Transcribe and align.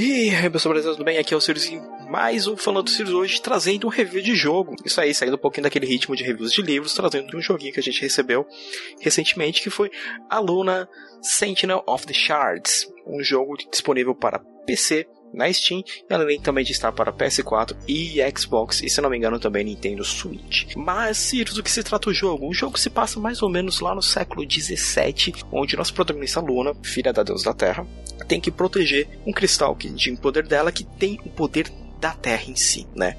E 0.00 0.32
aí, 0.32 0.48
pessoal, 0.48 0.72
beleza? 0.72 0.92
Tudo 0.92 1.04
bem? 1.04 1.18
Aqui 1.18 1.34
é 1.34 1.36
o 1.36 1.40
Sirius 1.40 1.68
mais 2.08 2.46
um 2.46 2.56
Falando 2.56 2.84
do 2.84 2.90
Sirius 2.90 3.12
hoje, 3.12 3.42
trazendo 3.42 3.88
um 3.88 3.90
review 3.90 4.22
de 4.22 4.32
jogo. 4.32 4.76
Isso 4.84 5.00
aí, 5.00 5.12
saindo 5.12 5.34
um 5.34 5.40
pouquinho 5.40 5.64
daquele 5.64 5.86
ritmo 5.86 6.14
de 6.14 6.22
reviews 6.22 6.52
de 6.52 6.62
livros, 6.62 6.94
trazendo 6.94 7.36
um 7.36 7.40
joguinho 7.40 7.72
que 7.72 7.80
a 7.80 7.82
gente 7.82 8.00
recebeu 8.00 8.46
recentemente, 9.00 9.60
que 9.60 9.70
foi 9.70 9.90
Aluna 10.30 10.88
Sentinel 11.20 11.82
of 11.84 12.06
the 12.06 12.14
Shards, 12.14 12.86
um 13.04 13.20
jogo 13.24 13.56
disponível 13.72 14.14
para 14.14 14.38
PC, 14.64 15.04
na 15.32 15.52
Steam, 15.52 15.82
e 16.08 16.14
além 16.14 16.40
também 16.40 16.64
de 16.64 16.72
estar 16.72 16.92
para 16.92 17.12
PS4 17.12 17.76
e 17.86 18.18
Xbox, 18.36 18.82
e 18.82 18.88
se 18.88 19.00
não 19.00 19.10
me 19.10 19.16
engano 19.16 19.38
também 19.38 19.64
Nintendo 19.64 20.04
Switch. 20.04 20.74
Mas, 20.76 21.16
Sirius, 21.18 21.54
do 21.54 21.62
que 21.62 21.70
se 21.70 21.82
trata 21.82 22.10
o 22.10 22.14
jogo? 22.14 22.48
O 22.48 22.54
jogo 22.54 22.78
se 22.78 22.90
passa 22.90 23.20
mais 23.20 23.42
ou 23.42 23.48
menos 23.48 23.80
lá 23.80 23.94
no 23.94 24.02
século 24.02 24.46
17, 24.46 25.34
onde 25.52 25.76
nossa 25.76 25.92
protagonista 25.92 26.40
Luna, 26.40 26.74
filha 26.82 27.12
da 27.12 27.22
deusa 27.22 27.44
da 27.44 27.54
Terra, 27.54 27.86
tem 28.26 28.40
que 28.40 28.50
proteger 28.50 29.08
um 29.26 29.32
cristal 29.32 29.74
que 29.74 29.88
o 29.88 30.16
poder 30.18 30.46
dela, 30.46 30.72
que 30.72 30.84
tem 30.84 31.18
o 31.24 31.28
poder 31.28 31.70
da 32.00 32.12
Terra 32.12 32.44
em 32.48 32.56
si, 32.56 32.86
né? 32.94 33.16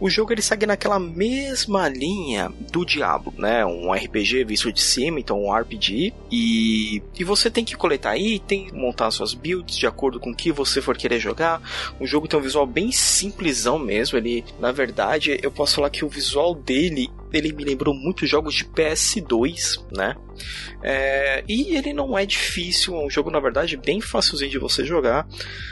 O 0.00 0.08
jogo 0.08 0.32
ele 0.32 0.42
segue 0.42 0.66
naquela 0.66 0.98
mesma 0.98 1.88
linha 1.88 2.52
do 2.70 2.84
Diablo, 2.84 3.32
né? 3.36 3.64
Um 3.64 3.92
RPG 3.92 4.44
visto 4.44 4.72
de 4.72 4.80
cima, 4.80 5.18
então 5.18 5.42
um 5.42 5.52
RPG 5.52 6.12
e, 6.30 7.02
e 7.18 7.24
você 7.24 7.50
tem 7.50 7.64
que 7.64 7.76
coletar 7.76 8.16
item, 8.16 8.70
montar 8.72 9.10
suas 9.10 9.34
builds 9.34 9.76
de 9.76 9.86
acordo 9.86 10.20
com 10.20 10.30
o 10.30 10.34
que 10.34 10.52
você 10.52 10.80
for 10.80 10.96
querer 10.96 11.18
jogar. 11.18 11.60
O 11.98 12.06
jogo 12.06 12.28
tem 12.28 12.38
um 12.38 12.42
visual 12.42 12.66
bem 12.66 12.92
simplesão 12.92 13.78
mesmo, 13.78 14.18
ele, 14.18 14.44
na 14.60 14.72
verdade, 14.72 15.38
eu 15.42 15.50
posso 15.50 15.76
falar 15.76 15.90
que 15.90 16.04
o 16.04 16.08
visual 16.08 16.54
dele 16.54 17.10
ele 17.32 17.52
me 17.52 17.64
lembrou 17.64 17.94
muito 17.94 18.26
jogos 18.26 18.54
de 18.54 18.64
PS2, 18.64 19.80
né? 19.94 20.16
É, 20.82 21.42
e 21.48 21.76
ele 21.76 21.92
não 21.92 22.16
é 22.16 22.24
difícil, 22.24 22.94
é 22.94 23.04
um 23.04 23.10
jogo 23.10 23.30
na 23.30 23.40
verdade 23.40 23.76
bem 23.76 24.00
facilzinho 24.00 24.50
de 24.50 24.58
você 24.58 24.84
jogar. 24.84 25.26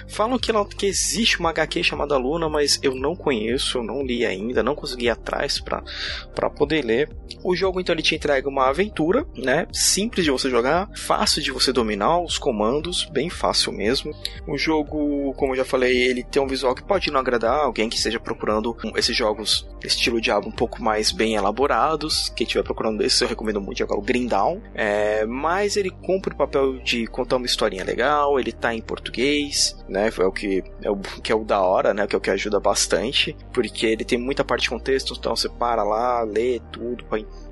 Falam 0.08 0.38
que, 0.38 0.52
que 0.76 0.86
existe 0.86 1.38
uma 1.38 1.50
HQ 1.50 1.84
chamada 1.84 2.16
Luna, 2.16 2.48
mas 2.48 2.78
eu 2.82 2.94
não 2.94 3.14
conheço, 3.14 3.78
eu 3.78 3.82
não 3.82 4.02
li 4.02 4.26
ainda, 4.26 4.62
não 4.62 4.74
consegui 4.74 5.06
ir 5.06 5.10
atrás 5.10 5.60
para 5.60 6.50
poder 6.50 6.84
ler. 6.84 7.08
O 7.42 7.54
jogo 7.54 7.80
então 7.80 7.94
ele 7.94 8.02
te 8.02 8.14
entrega 8.14 8.48
uma 8.48 8.68
aventura, 8.68 9.24
né? 9.36 9.66
Simples 9.72 10.24
de 10.24 10.30
você 10.30 10.50
jogar, 10.50 10.90
fácil 10.96 11.42
de 11.42 11.52
você 11.52 11.72
dominar 11.72 12.20
os 12.20 12.38
comandos, 12.38 13.04
bem 13.04 13.30
fácil 13.30 13.72
mesmo. 13.72 14.12
O 14.46 14.58
jogo, 14.58 15.32
como 15.34 15.52
eu 15.52 15.58
já 15.58 15.64
falei, 15.64 15.96
ele 15.96 16.24
tem 16.24 16.42
um 16.42 16.46
visual 16.46 16.74
que 16.74 16.82
pode 16.82 17.10
não 17.10 17.20
agradar 17.20 17.60
alguém 17.60 17.88
que 17.88 17.96
esteja 17.96 18.18
procurando 18.18 18.76
esses 18.96 19.16
jogos 19.16 19.68
estilo 19.84 20.20
Diablo 20.20 20.48
um 20.48 20.52
pouco 20.52 20.82
mais 20.82 21.12
bem 21.12 21.34
elaborados 21.34 21.45
elaborados. 21.46 22.28
Quem 22.34 22.44
estiver 22.44 22.62
procurando 22.62 23.02
esse, 23.02 23.22
eu 23.22 23.28
recomendo 23.28 23.60
muito 23.60 23.78
jogar 23.78 23.96
o 23.96 24.02
Green 24.02 24.26
Down. 24.26 24.60
É, 24.74 25.24
mas 25.26 25.76
ele 25.76 25.90
cumpre 25.90 26.34
o 26.34 26.36
papel 26.36 26.78
de 26.78 27.06
contar 27.06 27.36
uma 27.36 27.46
historinha 27.46 27.84
legal, 27.84 28.38
ele 28.38 28.52
tá 28.52 28.74
em 28.74 28.80
português, 28.80 29.76
né? 29.88 30.10
É 30.18 30.24
o 30.24 30.32
que 30.32 30.62
é 30.82 30.90
o 30.90 30.96
que 30.96 31.32
é 31.32 31.34
o 31.34 31.44
da 31.44 31.60
hora, 31.60 31.94
né? 31.94 32.06
Que 32.06 32.14
é 32.14 32.18
o 32.18 32.20
que 32.20 32.30
ajuda 32.30 32.60
bastante, 32.60 33.36
porque 33.52 33.86
ele 33.86 34.04
tem 34.04 34.18
muita 34.18 34.44
parte 34.44 34.62
de 34.62 34.70
contexto, 34.70 35.14
então 35.18 35.34
você 35.34 35.48
para 35.48 35.82
lá, 35.82 36.22
lê 36.22 36.60
tudo 36.72 37.04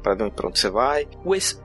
para 0.03 0.15
ver 0.15 0.31
pra 0.31 0.49
onde 0.49 0.59
você 0.59 0.71
vai. 0.71 1.09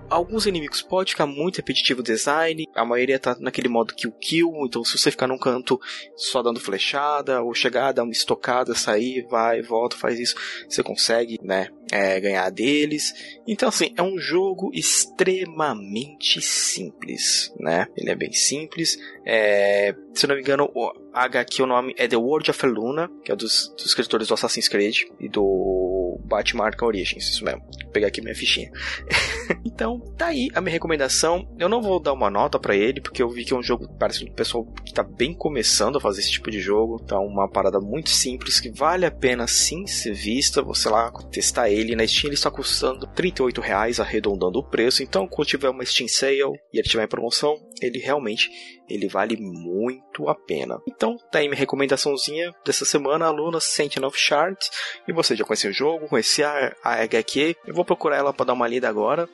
Alguns 0.09 0.47
inimigos 0.47 0.81
pode 0.81 1.11
ficar 1.11 1.27
muito 1.27 1.57
repetitivo 1.57 1.99
o 1.99 2.03
design, 2.03 2.65
a 2.73 2.83
maioria 2.83 3.19
tá 3.19 3.37
naquele 3.39 3.69
modo 3.69 3.93
kill 3.93 4.11
kill, 4.13 4.51
então 4.65 4.83
se 4.83 4.97
você 4.97 5.11
ficar 5.11 5.27
num 5.27 5.37
canto 5.37 5.79
só 6.15 6.41
dando 6.41 6.59
flechada, 6.59 7.43
ou 7.43 7.53
chegar, 7.53 7.91
dar 7.91 8.03
uma 8.03 8.11
estocada, 8.11 8.73
sair, 8.73 9.27
vai, 9.29 9.61
volta, 9.61 9.95
faz 9.95 10.19
isso, 10.19 10.35
você 10.67 10.81
consegue, 10.81 11.37
né, 11.43 11.69
é, 11.91 12.19
ganhar 12.19 12.49
deles. 12.49 13.13
Então 13.47 13.69
assim, 13.69 13.93
é 13.95 14.01
um 14.01 14.17
jogo 14.17 14.71
extremamente 14.73 16.41
simples, 16.41 17.53
né, 17.59 17.85
ele 17.95 18.09
é 18.09 18.15
bem 18.15 18.33
simples, 18.33 18.97
é, 19.23 19.93
se 20.11 20.25
não 20.25 20.33
me 20.33 20.41
engano, 20.41 20.58
o 20.65 20.93
HQ 21.13 21.63
o 21.63 21.65
nome 21.65 21.93
é 21.97 22.07
The 22.07 22.17
World 22.17 22.49
of 22.51 22.65
Luna, 22.65 23.09
que 23.23 23.31
é 23.31 23.35
dos, 23.35 23.73
dos 23.77 23.85
escritores 23.85 24.27
do 24.27 24.33
Assassin's 24.33 24.67
Creed 24.67 25.03
e 25.19 25.29
do 25.29 26.19
Batman 26.23 26.65
Arkham 26.65 26.87
Origins, 26.87 27.29
isso 27.29 27.43
mesmo. 27.43 27.61
Vou 27.61 27.91
pegar 27.91 28.07
aqui 28.07 28.21
minha 28.21 28.35
fichinha. 28.35 28.71
então, 29.65 29.99
tá 30.17 30.27
aí 30.27 30.49
a 30.53 30.61
minha 30.61 30.71
recomendação. 30.71 31.47
Eu 31.57 31.69
não 31.69 31.81
vou 31.81 31.99
dar 31.99 32.13
uma 32.13 32.29
nota 32.29 32.59
para 32.59 32.75
ele, 32.75 33.01
porque 33.01 33.21
eu 33.21 33.29
vi 33.29 33.45
que 33.45 33.53
é 33.53 33.57
um 33.57 33.63
jogo, 33.63 33.87
parece 33.99 34.23
um 34.23 34.33
pessoal 34.33 34.65
que 34.85 34.93
tá 34.93 35.03
bem 35.03 35.33
começando 35.33 35.97
a 35.97 36.01
fazer 36.01 36.21
esse 36.21 36.31
tipo 36.31 36.51
de 36.51 36.59
jogo. 36.59 36.99
Então, 37.03 37.25
uma 37.25 37.49
parada 37.49 37.79
muito 37.79 38.09
simples 38.09 38.59
que 38.59 38.69
vale 38.69 39.05
a 39.05 39.11
pena 39.11 39.47
sim 39.47 39.85
ser 39.87 40.13
vista. 40.13 40.61
Você 40.61 40.89
lá 40.89 41.11
testar 41.31 41.69
ele. 41.69 41.95
Na 41.95 42.07
Steam 42.07 42.29
ele 42.29 42.35
está 42.35 42.51
custando 42.51 43.07
38 43.07 43.61
reais, 43.61 43.99
arredondando 43.99 44.59
o 44.59 44.63
preço. 44.63 45.03
Então, 45.03 45.27
quando 45.27 45.47
tiver 45.47 45.69
uma 45.69 45.85
Steam 45.85 46.07
Sale 46.07 46.39
e 46.73 46.79
ele 46.79 46.87
tiver 46.87 47.03
em 47.03 47.07
promoção, 47.07 47.55
ele 47.81 47.99
realmente 47.99 48.49
ele 48.89 49.07
vale 49.07 49.37
muito 49.37 50.27
a 50.27 50.35
pena. 50.35 50.81
Então, 50.87 51.15
tá 51.31 51.39
aí 51.39 51.47
minha 51.47 51.59
recomendaçãozinha 51.59 52.53
dessa 52.65 52.85
semana, 52.85 53.25
aluna 53.25 53.59
Sentinel 53.59 54.09
of 54.09 54.17
Shards. 54.17 54.69
E 55.07 55.13
você 55.13 55.35
já 55.35 55.45
conheceu 55.45 55.69
o 55.69 55.73
jogo, 55.73 56.07
conhecia 56.07 56.49
a, 56.49 56.75
a 56.83 57.03
HQ? 57.03 57.55
Eu 57.67 57.73
vou 57.73 57.85
procurar 57.85 58.17
ela 58.17 58.33
para 58.33 58.47
dar 58.47 58.53
uma 58.53 58.67
lida 58.67 58.89
agora. 58.89 59.29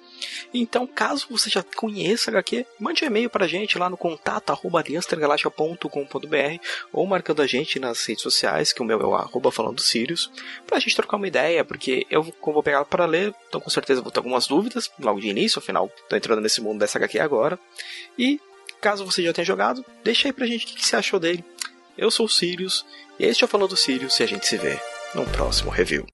Então, 0.54 0.88
caso 0.88 1.28
você 1.30 1.50
já 1.50 1.64
conheça 1.64 2.30
a 2.30 2.34
HQ, 2.34 2.66
mande 2.80 3.04
um 3.04 3.08
e-mail 3.08 3.30
pra 3.30 3.48
gente 3.48 3.78
lá 3.78 3.90
no 3.90 3.98
contato 3.98 4.52
arroba 4.52 4.84
ou 6.94 7.06
marcando 7.06 7.42
a 7.42 7.48
gente 7.48 7.80
nas 7.80 8.06
redes 8.06 8.24
sociais, 8.24 8.72
que 8.72 8.82
o 8.82 8.86
meu 8.86 9.00
é 9.02 9.06
o 9.06 9.16
arroba 9.16 9.52
falando 9.52 9.82
Sirius, 9.82 10.32
pra 10.66 10.80
gente 10.80 10.96
trocar 10.96 11.18
uma 11.18 11.28
ideia, 11.28 11.64
porque 11.66 12.06
eu 12.10 12.24
vou 12.24 12.64
pegar 12.64 12.86
para 12.86 13.06
ler, 13.06 13.34
então 13.50 13.60
com 13.60 13.70
certeza 13.70 14.02
vou 14.02 14.12
ter 14.12 14.20
algumas 14.20 14.48
dúvidas 14.48 14.90
logo 15.00 15.20
de 15.20 15.28
início, 15.28 15.60
afinal, 15.60 15.92
tô 16.10 16.16
entrando 16.16 16.42
nesse 16.42 16.62
mundo 16.62 16.80
dessa 16.80 16.98
HQ 16.98 17.20
agora. 17.20 17.60
E 18.18 18.40
Caso 18.86 19.04
você 19.04 19.24
já 19.24 19.34
tenha 19.34 19.44
jogado, 19.46 19.84
deixa 20.04 20.28
aí 20.28 20.32
pra 20.32 20.46
gente 20.46 20.66
o 20.66 20.68
que, 20.76 20.86
você 20.86 20.96
achou 20.96 21.20
dele. 21.20 21.44
Eu 21.98 22.12
sou 22.12 22.28
o 22.28 22.30
Sirius, 22.30 22.86
e 23.20 23.26
este 23.26 23.44
é 23.44 23.46
o 23.46 23.48
Falando 23.48 23.76
Sirius 23.76 24.20
e 24.20 24.24
a 24.24 24.28
gente 24.28 24.46
se 24.46 24.58
vê 24.58 24.80
no 25.16 25.26
próximo 25.26 25.72
review. 25.72 26.06